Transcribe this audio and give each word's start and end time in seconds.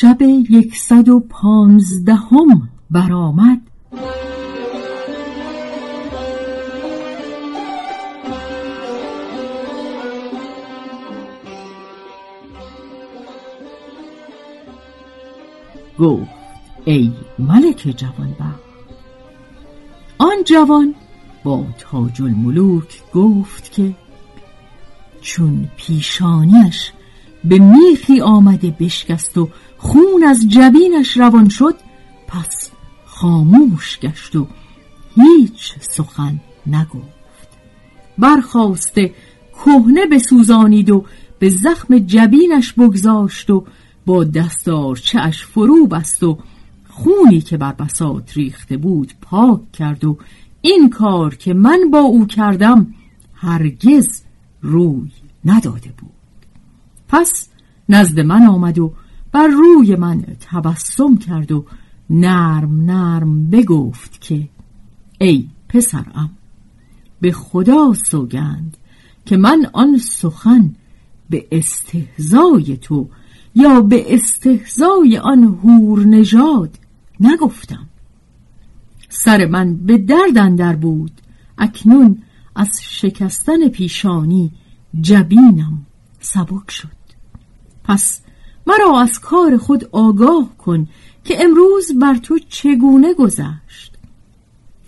شب 0.00 0.22
یکصد 0.22 1.08
و 1.08 1.20
پانزدهم 1.20 2.68
برآمد. 2.90 3.60
گفت 15.98 16.30
ای 16.84 17.12
ملک 17.38 17.94
جوان 17.96 18.36
آن 20.18 20.44
جوان 20.44 20.94
با 21.44 21.64
تاج 21.78 22.22
الملوک 22.22 23.02
گفت 23.12 23.72
که 23.72 23.94
چون 25.20 25.68
پیشانیش 25.76 26.92
به 27.44 27.58
میخی 27.58 28.20
آمده 28.20 28.70
بشکست 28.80 29.38
و 29.38 29.48
خون 29.84 30.24
از 30.28 30.48
جبینش 30.48 31.16
روان 31.16 31.48
شد 31.48 31.74
پس 32.28 32.70
خاموش 33.04 33.98
گشت 33.98 34.36
و 34.36 34.46
هیچ 35.16 35.74
سخن 35.80 36.40
نگفت. 36.66 37.48
برخواسته 38.18 39.14
کهنه 39.52 40.06
بسوزانید 40.06 40.90
و 40.90 41.04
به 41.38 41.48
زخم 41.48 41.98
جبینش 41.98 42.72
بگذاشت 42.72 43.50
و 43.50 43.64
با 44.06 44.24
دستارچهاش 44.24 45.44
فرو 45.44 45.86
بست 45.86 46.22
و 46.22 46.38
خونی 46.88 47.40
که 47.40 47.56
بر 47.56 47.72
بساط 47.72 48.36
ریخته 48.36 48.76
بود 48.76 49.12
پاک 49.20 49.72
کرد 49.72 50.04
و 50.04 50.18
این 50.60 50.90
کار 50.90 51.34
که 51.34 51.54
من 51.54 51.80
با 51.92 51.98
او 51.98 52.26
کردم 52.26 52.94
هرگز 53.34 54.22
روی 54.62 55.10
نداده 55.44 55.90
بود. 55.98 56.10
پس 57.08 57.48
نزد 57.88 58.20
من 58.20 58.46
آمد 58.46 58.78
و 58.78 58.92
بر 59.34 59.46
روی 59.46 59.96
من 59.96 60.22
تبسم 60.40 61.16
کرد 61.16 61.52
و 61.52 61.64
نرم 62.10 62.84
نرم 62.84 63.50
بگفت 63.50 64.20
که 64.20 64.48
ای 65.20 65.48
پسرم 65.68 66.30
به 67.20 67.32
خدا 67.32 67.92
سوگند 68.10 68.76
که 69.26 69.36
من 69.36 69.66
آن 69.72 69.98
سخن 69.98 70.74
به 71.30 71.46
استهزای 71.52 72.76
تو 72.76 73.08
یا 73.54 73.80
به 73.80 74.14
استهزای 74.14 75.18
آن 75.18 75.44
هور 75.44 76.04
نژاد 76.04 76.78
نگفتم. 77.20 77.88
سر 79.08 79.46
من 79.46 79.76
به 79.76 79.98
درد 79.98 80.38
اندر 80.38 80.76
بود 80.76 81.20
اکنون 81.58 82.22
از 82.56 82.80
شکستن 82.82 83.68
پیشانی 83.68 84.52
جبینم 85.00 85.86
سبک 86.20 86.70
شد. 86.70 86.88
پس 87.84 88.23
مرا 88.66 89.00
از 89.00 89.18
کار 89.18 89.56
خود 89.56 89.88
آگاه 89.92 90.56
کن 90.58 90.88
که 91.24 91.44
امروز 91.44 91.98
بر 92.00 92.14
تو 92.14 92.38
چگونه 92.48 93.14
گذشت. 93.14 93.94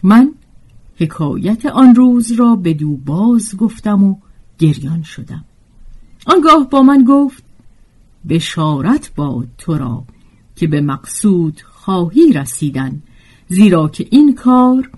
من 0.03 0.35
حکایت 0.97 1.67
آن 1.67 1.95
روز 1.95 2.33
را 2.33 2.57
به 2.57 2.75
دو 2.75 2.97
باز 2.97 3.57
گفتم 3.57 4.05
و 4.05 4.17
گریان 4.59 5.03
شدم. 5.03 5.45
آنگاه 6.27 6.71
با 6.71 6.83
من 6.83 7.05
گفت 7.05 7.45
بشارت 8.29 9.15
باد 9.15 9.49
تو 9.59 9.79
را 9.79 10.05
که 10.57 10.67
به 10.67 10.81
مقصود 10.81 11.61
خواهی 11.61 12.33
رسیدن 12.33 13.03
زیرا 13.49 13.89
که 13.89 14.07
این 14.11 14.35
کار 14.35 14.91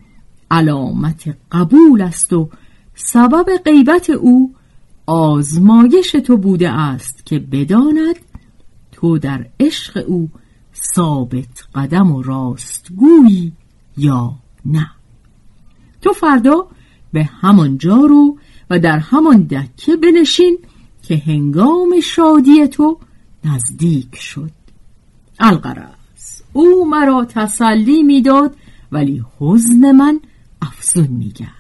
علامت 0.51 1.37
قبول 1.53 2.03
است 2.03 2.33
و 2.33 2.49
سبب 2.95 3.57
غیبت 3.65 4.11
او 4.11 4.55
آزمایش 5.07 6.11
تو 6.11 6.37
بوده 6.37 6.71
است 6.71 7.27
که 7.27 7.39
بداند 7.39 8.17
تو 9.01 9.19
در 9.19 9.47
عشق 9.61 10.05
او 10.07 10.31
ثابت 10.95 11.67
قدم 11.75 12.13
و 12.13 12.23
راستگویی 12.23 13.53
یا 13.97 14.35
نه. 14.65 14.91
تو 16.03 16.13
فردا 16.13 16.69
به 17.13 17.25
همان 17.25 17.79
جا 17.79 17.97
رو 17.97 18.39
و 18.71 18.79
در 18.79 18.99
همان 18.99 19.43
دکه 19.43 19.97
بنشین 19.97 20.59
که 21.03 21.23
هنگام 21.27 22.01
شادی 22.03 22.67
تو 22.67 22.99
نزدیک 23.45 24.17
شد. 24.17 24.51
القرص 25.41 26.43
او 26.53 26.91
مرا 26.91 27.25
تسلی 27.25 28.03
می‌داد 28.03 28.57
ولی 28.93 29.25
حزن 29.39 29.93
من 29.93 30.21
افزون 30.63 31.07
میگه 31.07 31.58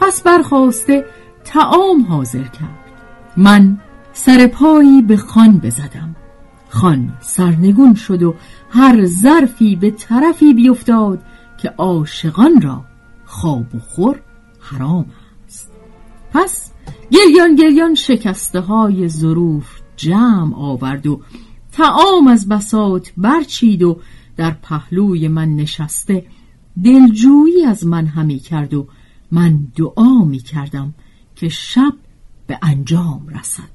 پس 0.00 0.22
برخواسته 0.22 1.04
تعام 1.44 2.02
حاضر 2.02 2.42
کرد. 2.42 2.84
من 3.36 3.78
سر 4.12 4.46
پایی 4.46 5.02
به 5.02 5.16
خان 5.16 5.58
بزدم. 5.58 6.16
خان 6.68 7.12
سرنگون 7.20 7.94
شد 7.94 8.22
و 8.22 8.34
هر 8.70 9.06
ظرفی 9.06 9.76
به 9.76 9.90
طرفی 9.90 10.54
بیفتاد 10.54 11.22
که 11.58 11.68
عاشقان 11.68 12.60
را 12.60 12.84
خواب 13.24 13.74
و 13.74 13.78
خور 13.78 14.20
حرام 14.60 15.06
است. 15.46 15.70
پس 16.32 16.72
گریان 17.10 17.54
گریان 17.54 17.94
شکسته 17.94 18.60
های 18.60 19.08
ظروف 19.08 19.80
جمع 19.96 20.56
آورد 20.56 21.06
و 21.06 21.20
تعام 21.72 22.26
از 22.26 22.48
بسات 22.48 23.12
برچید 23.16 23.82
و 23.82 23.98
در 24.36 24.50
پهلوی 24.50 25.28
من 25.28 25.56
نشسته 25.56 26.26
دلجویی 26.84 27.64
از 27.64 27.86
من 27.86 28.06
همی 28.06 28.38
کرد 28.38 28.74
و 28.74 28.86
من 29.34 29.58
دعا 29.76 30.24
می 30.24 30.38
کردم 30.38 30.94
که 31.36 31.48
شب 31.48 31.92
به 32.46 32.58
انجام 32.62 33.26
رسد. 33.38 33.74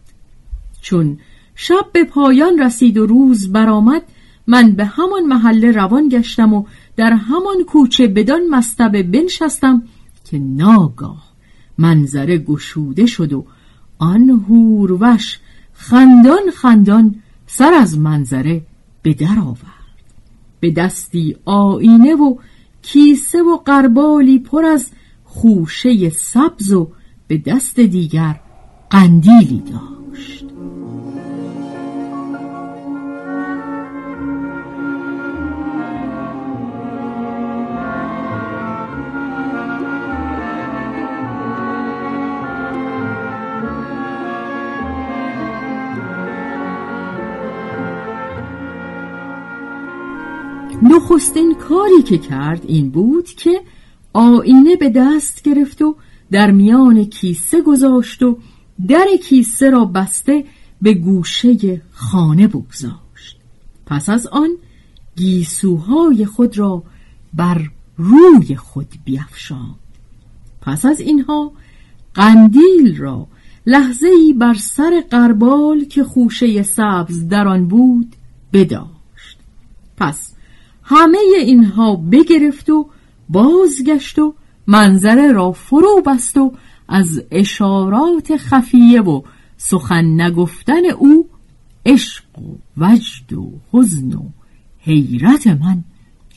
چون 0.81 1.17
شب 1.56 1.85
به 1.94 2.03
پایان 2.03 2.59
رسید 2.59 2.97
و 2.97 3.06
روز 3.06 3.51
برآمد 3.51 4.01
من 4.47 4.71
به 4.71 4.85
همان 4.85 5.25
محله 5.25 5.71
روان 5.71 6.09
گشتم 6.09 6.53
و 6.53 6.65
در 6.95 7.13
همان 7.13 7.63
کوچه 7.67 8.07
بدان 8.07 8.41
مستبه 8.50 9.03
بنشستم 9.03 9.83
که 10.25 10.39
ناگاه 10.39 11.29
منظره 11.77 12.38
گشوده 12.38 13.06
شد 13.06 13.33
و 13.33 13.45
آن 14.00 14.29
هوروش 14.29 15.39
خندان 15.73 16.51
خندان 16.56 17.15
سر 17.47 17.73
از 17.73 17.97
منظره 17.97 18.61
به 19.01 19.13
در 19.13 19.39
آورد. 19.39 19.79
به 20.59 20.71
دستی 20.71 21.35
آینه 21.45 22.15
و 22.15 22.35
کیسه 22.81 23.41
و 23.41 23.57
قربالی 23.57 24.39
پر 24.39 24.65
از 24.65 24.91
خوشه 25.29 26.09
سبز 26.09 26.73
و 26.73 26.91
به 27.27 27.37
دست 27.37 27.79
دیگر 27.79 28.39
قندیلی 28.89 29.63
داشت. 29.71 30.45
نخستین 50.81 51.55
کاری 51.55 52.01
که 52.01 52.17
کرد 52.17 52.65
این 52.67 52.89
بود 52.91 53.25
که 53.25 53.61
آینه 54.19 54.75
به 54.75 54.89
دست 54.89 55.42
گرفت 55.42 55.81
و 55.81 55.95
در 56.31 56.51
میان 56.51 57.06
کیسه 57.06 57.62
گذاشت 57.62 58.24
و 58.24 58.38
در 58.88 59.07
کیسه 59.24 59.69
را 59.69 59.86
بسته 59.86 60.45
به 60.81 60.94
گوشه 60.94 61.81
خانه 61.92 62.48
بگذاشت. 62.48 63.38
پس 63.86 64.10
از 64.10 64.27
آن 64.27 64.50
گیسوهای 65.16 66.25
خود 66.25 66.57
را 66.57 66.83
بر 67.33 67.69
روی 67.98 68.56
خود 68.56 68.88
بیافشاند 69.06 69.75
پس 70.62 70.86
از 70.86 71.00
اینها 71.00 71.51
قندیل 72.13 72.98
را 72.98 73.27
لحظه 73.66 74.07
ای 74.07 74.33
بر 74.33 74.54
سر 74.54 75.04
قربال 75.12 75.86
که 75.86 76.04
خوشه 76.04 76.63
سبز 76.63 77.27
در 77.27 77.48
آن 77.48 77.68
بود 77.68 78.16
بداشت. 78.54 79.39
پس 79.98 80.33
همه 80.83 81.18
اینها 81.38 81.95
بگرفت 81.95 82.69
و 82.69 82.89
بازگشت 83.29 84.19
و 84.19 84.35
منظره 84.67 85.31
را 85.31 85.51
فرو 85.51 86.01
بست 86.05 86.37
و 86.37 86.53
از 86.87 87.23
اشارات 87.31 88.37
خفیه 88.37 89.01
و 89.01 89.21
سخن 89.57 90.21
نگفتن 90.21 90.85
او 90.97 91.29
عشق 91.85 92.23
و 92.39 92.55
وجد 92.77 93.33
و 93.33 93.51
حزن 93.73 94.13
و 94.13 94.29
حیرت 94.79 95.47
من 95.47 95.83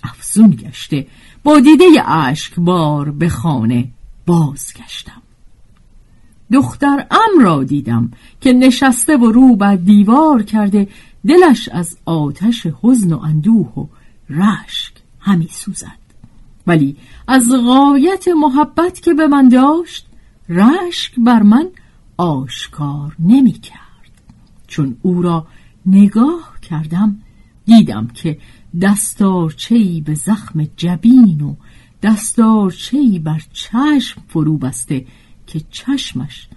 افزون 0.03 0.51
گشته. 0.51 1.07
با 1.45 1.61
دیده 1.61 1.85
بار 2.59 3.11
به 3.11 3.29
خانه 3.29 3.89
بازگشتم. 4.27 5.23
دختر 6.53 7.07
ام 7.11 7.45
را 7.45 7.65
دیدم 7.65 8.11
که 8.41 8.53
نشسته 8.53 9.17
و 9.17 9.33
رو 9.33 9.57
بر 9.57 9.77
دیوار 9.77 10.43
کرده 10.43 10.89
دلش 11.27 11.69
از 11.69 11.97
آتش 12.05 12.67
حزن 12.83 13.13
و 13.13 13.19
اندوه 13.19 13.79
و 13.79 13.87
رشک 14.31 14.93
همی 15.21 15.49
سوزد. 15.51 16.02
ولی 16.67 16.97
از 17.29 17.51
غایت 17.67 18.29
محبت 18.29 19.01
که 19.01 19.15
به 19.15 19.27
من 19.27 19.49
داشت 19.49 20.07
رشک 20.49 21.13
بر 21.19 21.43
من 21.43 21.69
آشکار 22.17 23.17
نمی 23.19 23.53
کرد 23.53 23.83
چون 24.67 24.97
او 25.03 25.23
را 25.23 25.47
نگاه 25.87 26.57
کردم 26.63 27.19
دیدم 27.65 28.07
که 28.07 28.39
دستارچهی 28.81 30.01
به 30.01 30.15
زخم 30.15 30.65
جبین 30.77 31.41
و 31.41 31.55
دستارچهی 32.03 33.19
بر 33.19 33.43
چشم 33.53 34.23
فرو 34.29 34.59
بسته 34.59 35.07
که 35.47 35.61
چشمش 35.71 36.49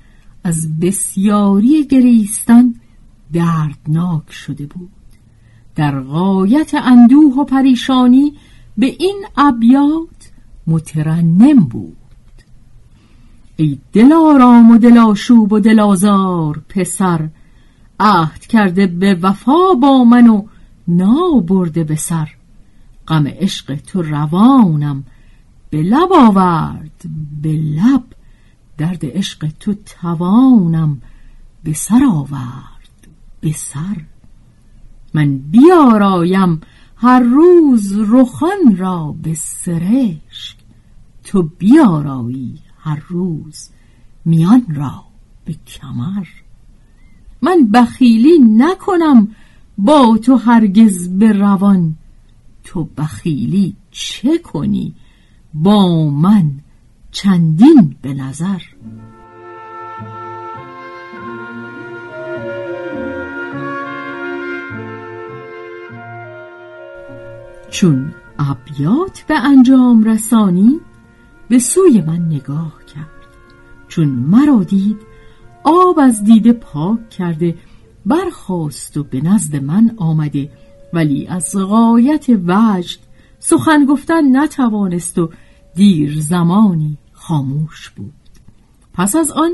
از 0.44 0.80
بسیاری 0.80 1.88
گریستن 1.88 2.74
دردناک 3.34 4.32
شده 4.32 4.66
بود. 4.66 4.90
در 5.76 6.00
غایت 6.02 6.74
اندوه 6.74 7.36
و 7.36 7.44
پریشانی 7.44 8.34
به 8.78 8.86
این 8.86 9.26
ابیات 9.38 10.32
مترنم 10.68 11.56
بود. 11.56 11.98
ای 13.56 13.78
دلارام 13.94 14.72
و 14.72 14.78
دلاشوب 14.78 15.54
و 15.54 15.60
دلازار 15.60 16.62
پسر 16.70 17.30
عهد 18.00 18.40
کرده 18.40 18.88
به 18.88 19.16
وفا 19.16 19.74
با 19.82 20.04
من 20.04 20.28
و 20.28 20.46
نا 20.88 21.44
برده 21.48 21.84
به 21.84 21.96
سر. 21.96 22.30
غم 23.08 23.28
عشق 23.28 23.76
تو 23.76 24.02
روانم 24.02 25.04
به 25.70 25.82
لب 25.82 26.14
آورد 26.14 27.04
به 27.42 27.52
لب. 27.52 28.04
درد 28.78 29.06
عشق 29.06 29.48
تو 29.60 29.74
توانم 30.02 31.02
به 31.64 31.74
سر 31.74 32.02
آورد 32.12 33.08
به 33.42 33.52
سر. 33.52 34.02
من 35.14 35.38
بیارایم 35.38 36.62
هر 37.06 37.20
روز 37.20 37.94
رخان 38.10 38.78
را 38.78 39.16
به 39.24 39.34
سرشک. 39.34 40.58
تو 41.24 41.50
بیارایی 41.58 42.60
هر 42.78 43.04
روز 43.08 43.70
میان 44.26 44.66
را 44.76 45.04
به 45.46 45.56
کمر. 45.68 46.28
من 47.42 47.68
بخیلی 47.74 48.40
نکنم 48.40 49.28
با 49.78 50.18
تو 50.18 50.36
هرگز 50.36 51.10
به 51.10 51.32
روان. 51.32 51.96
تو 52.64 52.84
بخیلی 52.98 53.76
چه 53.92 54.38
کنی 54.38 54.96
با 55.54 56.10
من 56.10 56.52
چندین 57.12 57.96
به 58.02 58.14
نظر؟ 58.14 58.62
چون 67.76 68.14
ابیات 68.40 69.26
به 69.28 69.40
انجام 69.40 70.04
رسانی 70.04 70.80
به 71.50 71.60
سوی 71.60 72.02
من 72.02 72.26
نگاه 72.26 72.74
کرد. 72.94 73.28
چون 73.88 74.08
مرا 74.08 74.64
دید 74.64 74.98
آب 75.64 76.00
از 76.00 76.24
دیده 76.24 76.54
پاک 76.54 77.10
کرده 77.10 77.56
برخواست 78.06 78.98
و 78.98 79.04
به 79.04 79.22
نزد 79.22 79.56
من 79.56 79.96
آمده. 79.98 80.50
ولی 80.94 81.28
از 81.28 81.56
غایت 81.56 82.26
وجد 82.30 83.00
سخن 83.40 83.86
گفتن 83.86 84.38
نتوانست 84.38 85.18
و 85.18 85.30
دیر 85.76 86.22
زمانی 86.22 86.98
خاموش 87.14 87.90
بود. 87.90 88.14
پس 88.94 89.16
از 89.16 89.32
آن 89.32 89.52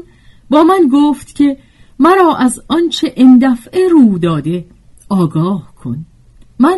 با 0.50 0.64
من 0.64 0.90
گفت 0.94 1.36
که 1.36 1.58
مرا 2.00 2.36
از 2.36 2.62
آنچه 2.68 3.14
اندفعه 3.18 3.88
رو 3.90 4.18
داده 4.18 4.66
آگاه 5.10 5.76
کن. 5.76 6.06
من 6.60 6.78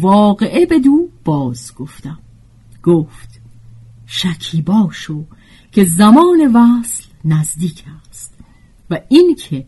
واقعه 0.00 0.66
به 0.66 0.78
دو 0.78 1.08
باز 1.24 1.74
گفتم. 1.74 2.18
گفت 2.82 3.40
شکی 4.06 4.62
باشو 4.62 5.24
که 5.72 5.84
زمان 5.84 6.52
وصل 6.54 7.04
نزدیک 7.24 7.84
است 8.10 8.34
و 8.90 9.00
اینکه 9.08 9.66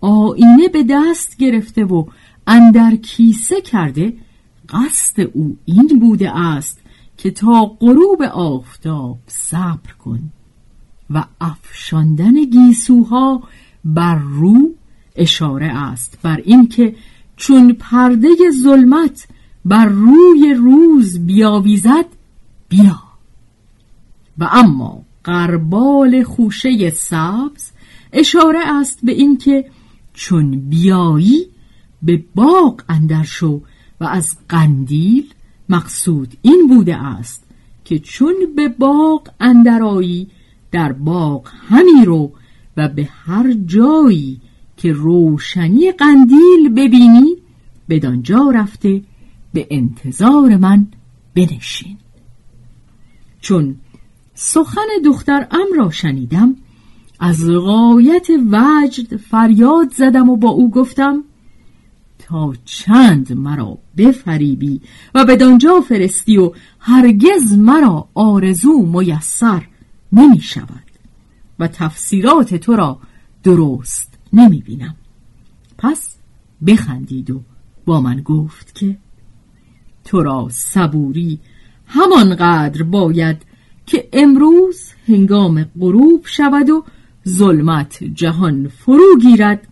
آینه 0.00 0.68
به 0.72 0.84
دست 0.90 1.36
گرفته 1.36 1.84
و 1.84 2.04
اندر 2.46 2.96
کیسه 2.96 3.60
کرده 3.60 4.12
قصد 4.68 5.20
او 5.32 5.56
این 5.64 5.98
بوده 6.00 6.38
است 6.38 6.80
که 7.16 7.30
تا 7.30 7.64
غروب 7.80 8.22
آفتاب 8.22 9.18
صبر 9.26 9.92
کن 10.04 10.32
و 11.10 11.24
افشاندن 11.40 12.44
گیسوها 12.44 13.42
بر 13.84 14.14
رو 14.14 14.74
اشاره 15.16 15.66
است 15.66 16.18
بر 16.22 16.36
اینکه 16.44 16.94
چون 17.36 17.72
پرده 17.72 18.28
ظلمت 18.62 19.28
بر 19.64 19.84
روی 19.84 20.54
روز 20.54 21.26
بیاویزد 21.26 22.06
بیا. 22.68 23.02
و 24.38 24.48
اما 24.52 25.02
قربال 25.24 26.22
خوشه 26.22 26.90
سبز 26.90 27.70
اشاره 28.12 28.58
است 28.64 28.98
به 29.02 29.12
اینکه 29.12 29.64
چون 30.14 30.60
بیایی 30.60 31.46
به 32.02 32.24
باغ 32.34 32.82
اندر 32.88 33.22
شو 33.22 33.60
و 34.00 34.04
از 34.04 34.36
قندیل 34.48 35.34
مقصود 35.68 36.36
این 36.42 36.66
بوده 36.68 36.96
است 36.96 37.44
که 37.84 37.98
چون 37.98 38.34
به 38.56 38.68
باغ 38.68 39.28
اندرایی 39.40 40.28
در 40.70 40.92
باغ 40.92 41.48
همی 41.68 42.04
رو 42.04 42.32
و 42.76 42.88
به 42.88 43.08
هر 43.24 43.52
جایی 43.52 44.40
که 44.76 44.92
روشنی 44.92 45.92
قندیل 45.92 46.68
ببینی 46.76 47.36
بدانجا 47.88 48.50
رفته 48.54 49.02
به 49.52 49.66
انتظار 49.70 50.56
من 50.56 50.86
بنشین. 51.34 51.98
چون 53.40 53.76
سخن 54.34 54.86
دختر 55.04 55.46
ام 55.50 55.66
را 55.76 55.90
شنیدم 55.90 56.56
از 57.20 57.50
غایت 57.50 58.26
وجد 58.30 59.16
فریاد 59.16 59.92
زدم 59.92 60.28
و 60.28 60.36
با 60.36 60.48
او 60.48 60.70
گفتم 60.70 61.24
تا 62.18 62.52
چند 62.64 63.32
مرا 63.32 63.78
بفریبی 63.96 64.80
و 65.14 65.24
به 65.24 65.36
دانجا 65.36 65.80
فرستی 65.80 66.36
و 66.38 66.52
هرگز 66.78 67.52
مرا 67.58 68.08
آرزو 68.14 68.86
میسر 68.86 69.66
نمی 70.12 70.40
شود 70.40 70.84
و 71.58 71.68
تفسیرات 71.68 72.54
تو 72.54 72.76
را 72.76 72.98
درست 73.42 74.18
نمی 74.32 74.60
بینم. 74.60 74.96
پس 75.78 76.16
بخندید 76.66 77.30
و 77.30 77.40
با 77.86 78.00
من 78.00 78.20
گفت 78.20 78.74
که 78.74 78.96
تو 80.08 80.22
را 80.22 80.48
صبوری. 80.50 81.40
همانقدر 81.86 82.82
باید 82.82 83.36
که 83.86 84.08
امروز 84.12 84.90
هنگام 85.08 85.64
غروب 85.80 86.26
شود 86.26 86.70
و 86.70 86.84
ظلمت 87.28 88.04
جهان 88.04 88.68
فرو 88.68 89.18
گیرد 89.20 89.68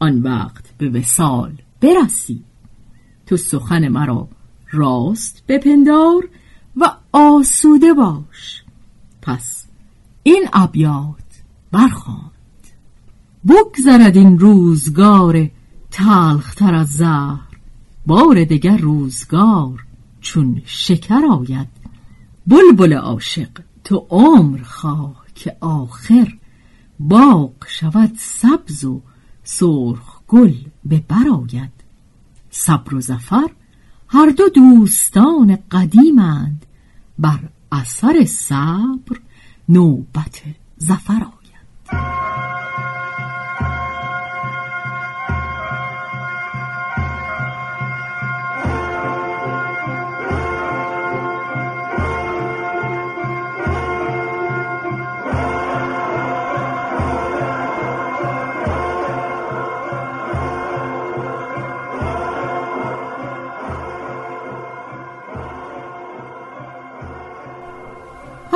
آن 0.00 0.22
وقت 0.22 0.64
به 0.78 0.88
وسال 0.88 1.52
برسی. 1.80 2.44
تو 3.26 3.36
سخن 3.36 3.88
مرا 3.88 4.28
راست 4.70 5.42
بپندار 5.48 6.28
و 6.76 6.90
آسوده 7.12 7.94
باش. 7.94 8.64
پس 9.22 9.66
این 10.22 10.44
ابیات 10.52 11.42
برخواند. 11.72 12.30
بگذرد 13.48 14.16
این 14.16 14.38
روزگار 14.38 15.50
تلختر 15.90 16.74
از 16.74 16.88
زهر. 16.88 17.49
بار 18.10 18.44
دگر 18.44 18.76
روزگار 18.76 19.84
چون 20.20 20.62
شکر 20.64 21.20
آید. 21.30 21.68
بلبل 22.46 22.92
عاشق 22.92 23.48
تو 23.84 24.06
عمر 24.10 24.62
خواه 24.62 25.24
که 25.34 25.56
آخر 25.60 26.38
باغ 27.00 27.52
شود 27.68 28.12
سبز 28.18 28.84
و 28.84 29.02
سرخ 29.44 30.20
گل 30.28 30.54
به 30.84 31.04
برآید 31.08 31.72
صبر 32.50 32.94
و 32.94 33.00
زفر 33.00 33.50
هر 34.08 34.30
دو 34.30 34.48
دوستان 34.48 35.58
قدیمند. 35.70 36.66
بر 37.18 37.40
اثر 37.72 38.24
صبر 38.24 39.20
نوبت 39.68 40.42
زفر 40.78 41.22
آید. 41.22 42.19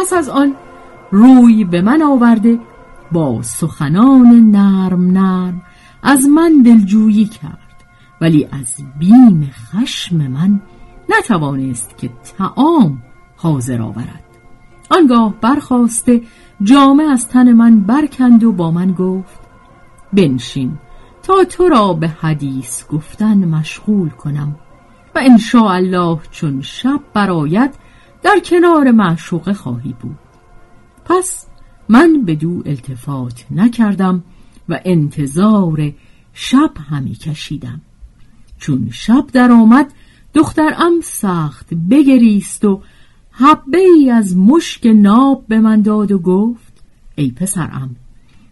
پس 0.04 0.12
از 0.12 0.28
آن 0.28 0.54
روی 1.11 1.64
به 1.64 1.82
من 1.82 2.02
آورده 2.02 2.58
با 3.12 3.42
سخنان 3.42 4.50
نرم 4.50 5.11
نرم 5.11 5.62
از 6.02 6.26
من 6.26 6.62
دلجویی 6.62 7.25
کرد 7.25 7.84
ولی 8.20 8.49
از 8.52 8.76
بیم 8.99 9.50
خشم 9.52 10.16
من 10.16 10.61
نتوانست 11.18 11.99
که 11.99 12.11
تعام 12.38 13.02
حاضر 13.37 13.82
آورد. 13.82 14.25
آنگاه 14.90 15.34
برخواسته 15.40 16.23
جامه 16.62 17.04
از 17.04 17.28
تن 17.28 17.52
من 17.52 17.80
برکند 17.80 18.44
و 18.44 18.52
با 18.52 18.70
من 18.70 18.92
گفت 18.92 19.40
بنشین 20.12 20.78
تا 21.23 21.44
تو 21.44 21.68
را 21.68 21.92
به 21.92 22.08
حدیث 22.08 22.88
گفتن 22.88 23.44
مشغول 23.44 24.08
کنم 24.08 24.56
و 25.14 25.18
ان 25.18 25.38
الله 25.54 26.18
چون 26.30 26.62
شب 26.62 27.00
براید 27.14 27.84
در 28.25 28.40
کنار 28.45 28.90
معشوقه 28.90 29.52
خواهی 29.52 29.95
بود. 30.00 30.19
پس 31.04 31.47
من 31.88 32.23
به 32.25 32.35
دو 32.35 32.62
التفات 32.66 33.45
نکردم 33.50 34.25
و 34.69 34.81
انتظار 34.85 35.93
شب 36.33 36.71
همی 36.90 37.14
کشیدم. 37.14 37.81
چون 38.59 38.88
شب 38.93 39.26
در 39.33 39.52
آمد 39.52 39.93
دخترم 40.35 41.00
سخت 41.02 41.75
بگریست 41.75 42.64
و 42.64 42.83
حبه 43.31 43.78
ای 43.78 44.11
از 44.11 44.37
مشک 44.37 44.87
ناب 44.87 45.45
به 45.49 45.61
من 45.61 45.83
داد 45.83 46.12
و 46.12 46.19
گفت 46.19 46.73
ای 47.14 47.31
پسرم 47.31 47.97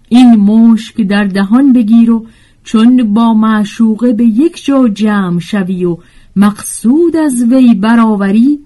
این 0.09 0.37
مشک 0.37 1.01
در 1.01 1.25
دهان 1.25 1.73
بگیر 1.73 2.11
و 2.11 2.27
چون 2.65 3.15
با 3.15 3.35
معشوقه 3.35 4.13
به 4.13 4.25
یک 4.25 4.65
جا 4.65 4.89
جمع 4.89 5.39
شوی 5.39 5.85
و 5.85 5.99
مقصود 6.37 7.17
از 7.17 7.45
وی 7.51 7.75
برآوری 7.75 8.61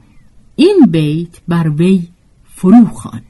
این 0.56 0.86
بیت 0.90 1.40
بر 1.48 1.68
وی 1.68 2.08
فرو 2.44 2.84
خوان 2.86 3.22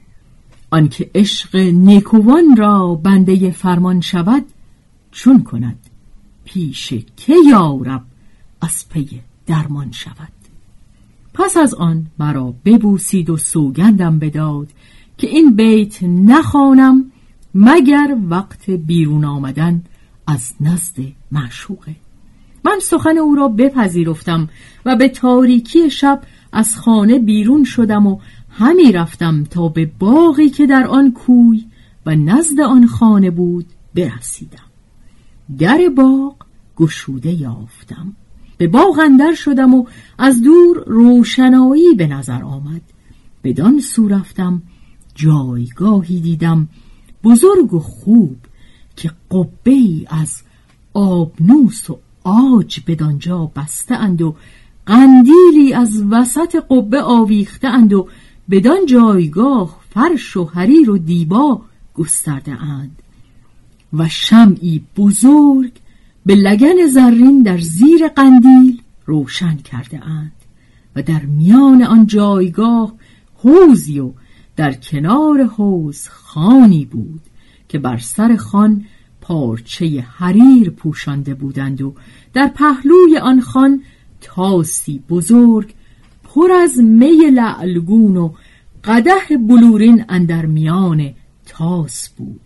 آنکه 0.71 1.11
عشق 1.15 1.55
نیکوان 1.55 2.55
را 2.57 2.95
بنده 2.95 3.51
فرمان 3.51 4.01
شود 4.01 4.45
چون 5.11 5.43
کند 5.43 5.79
پیش 6.45 6.93
که 7.17 7.35
یارب 7.49 8.03
از 8.61 8.89
پی 8.89 9.21
درمان 9.45 9.91
شود. 9.91 10.31
پس 11.33 11.57
از 11.57 11.73
آن 11.73 12.07
مرا 12.19 12.53
ببوسید 12.65 13.29
و 13.29 13.37
سوگندم 13.37 14.19
بداد 14.19 14.67
که 15.17 15.27
این 15.27 15.55
بیت 15.55 16.03
نخوانم 16.03 17.11
مگر 17.55 18.17
وقت 18.29 18.69
بیرون 18.69 19.25
آمدن 19.25 19.83
از 20.27 20.53
نزد 20.61 20.95
معشوقه. 21.31 21.95
من 22.65 22.79
سخن 22.81 23.17
او 23.17 23.35
را 23.35 23.47
بپذیرفتم 23.47 24.49
و 24.85 24.95
به 24.95 25.09
تاریکی 25.09 25.89
شب 25.89 26.21
از 26.57 26.77
خانه 26.77 27.19
بیرون 27.19 27.63
شدم 27.63 28.07
و 28.07 28.19
همی 28.49 28.91
رفتم 28.91 29.43
تا 29.43 29.69
به 29.69 29.91
باغی 29.99 30.49
که 30.49 30.67
در 30.67 30.87
آن 30.87 31.13
کوی 31.13 31.65
و 32.05 32.15
نزد 32.15 32.59
آن 32.59 32.87
خانه 32.87 33.31
بود 33.31 33.65
برسیدم. 33.95 34.67
در 35.59 35.79
باغ 35.97 36.35
گشوده 36.77 37.31
یافتم. 37.31 38.13
به 38.57 38.67
باغ 38.67 38.99
اندر 39.03 39.33
شدم 39.33 39.73
و 39.73 39.85
از 40.17 40.41
دور 40.41 40.83
روشنایی 40.87 41.95
به 41.97 42.07
نظر 42.07 42.43
آمد. 42.43 42.81
بدان 43.43 43.79
سو 43.79 44.07
رفتم 44.07 44.61
جایگاهی 45.15 46.19
دیدم 46.19 46.67
بزرگ 47.23 47.73
و 47.73 47.79
خوب 47.79 48.37
که 48.95 49.11
قبه 49.31 50.05
از 50.07 50.41
آبنوس 50.93 51.89
و 51.89 51.99
عاج 52.23 52.79
بدانجا 52.87 53.51
بسته 53.55 53.95
اند 53.95 54.21
و 54.21 54.35
قندیلی 54.87 55.73
از 55.73 56.03
وسط 56.09 56.55
قبه 56.69 57.01
آویخته 57.01 57.67
اند 57.67 57.93
و 57.93 58.07
بدان 58.49 58.85
جایگاه 58.85 59.79
فرش 59.89 60.37
و 60.37 60.45
حریر 60.45 60.89
و 60.89 60.97
دیبا 60.97 61.61
گسترده 61.93 62.51
اند 62.51 63.01
و 63.93 64.09
شمعی 64.09 64.83
بزرگ 64.97 65.71
به 66.25 66.35
لگن 66.35 66.87
زرین 66.87 67.41
در 67.43 67.57
زیر 67.57 68.07
قندیل 68.07 68.81
روشن 69.05 69.55
کرده 69.55 70.05
اند 70.05 70.31
و 70.95 71.01
در 71.01 71.21
میان 71.25 71.83
آن 71.83 72.07
جایگاه 72.07 72.93
حوزی 73.35 73.99
و 73.99 74.11
در 74.55 74.73
کنار 74.73 75.43
حوز 75.43 76.07
خانی 76.09 76.85
بود 76.85 77.21
که 77.69 77.79
بر 77.79 77.97
سر 77.97 78.35
خان 78.35 78.85
پارچه 79.21 80.05
حریر 80.17 80.69
پوشانده 80.69 81.33
بودند 81.33 81.81
و 81.81 81.93
در 82.33 82.47
پهلوی 82.47 83.17
آن 83.17 83.41
خان 83.41 83.83
تاسی 84.27 85.03
بزرگ 85.09 85.73
پر 86.23 86.51
از 86.51 86.77
می 86.77 87.31
لعلگون 87.33 88.17
و 88.17 88.33
قده 88.83 89.37
بلورین 89.49 90.05
اندر 90.09 90.45
میان 90.45 91.13
تاس 91.45 92.09
بود 92.09 92.41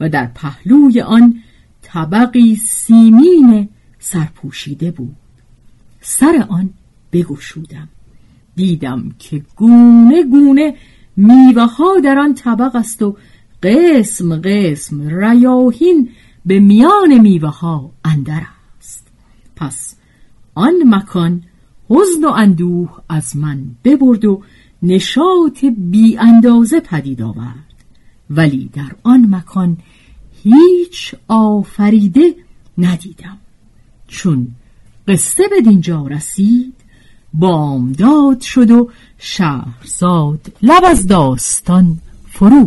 و 0.00 0.08
در 0.08 0.26
پهلوی 0.34 1.00
آن 1.00 1.42
طبقی 1.82 2.56
سیمین 2.56 3.68
سرپوشیده 3.98 4.90
بود. 4.90 5.16
سر 6.00 6.46
آن 6.48 6.70
بگشودم. 7.12 7.88
دیدم 8.56 9.14
که 9.18 9.42
گونه 9.56 10.22
گونه 10.22 10.74
میوه 11.16 11.62
ها 11.62 12.00
در 12.04 12.18
آن 12.18 12.34
طبق 12.34 12.76
است 12.76 13.02
و 13.02 13.16
قسم 13.62 14.36
قسم 14.36 15.08
ریاهین 15.08 16.08
به 16.46 16.60
میان 16.60 17.18
میوه 17.18 17.48
ها 17.48 17.92
اندر 18.04 18.42
است. 18.78 19.06
پس 19.56 19.96
آن 20.54 20.74
مکان 20.86 21.42
حزن 21.90 22.24
و 22.24 22.28
اندوه 22.28 23.00
از 23.08 23.36
من 23.36 23.64
ببرد 23.84 24.24
و 24.24 24.42
نشاط 24.82 25.64
بی 25.64 26.18
اندازه 26.18 26.80
پدید 26.80 27.22
آورد. 27.22 27.74
ولی 28.30 28.70
در 28.72 28.92
آن 29.02 29.34
مکان 29.34 29.76
هیچ 30.42 31.14
آفریده 31.28 32.34
ندیدم. 32.78 33.38
چون 34.08 34.48
قصه 35.08 35.48
به 35.48 35.60
دینجا 35.60 36.06
رسید 36.06 36.74
بامداد 37.34 38.40
شد 38.40 38.70
و 38.70 38.90
شهرزاد 39.18 40.52
لب 40.62 40.84
از 40.84 41.06
داستان 41.06 41.98
فرو 42.28 42.66